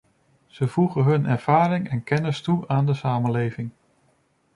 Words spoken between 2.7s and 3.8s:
de samenleving.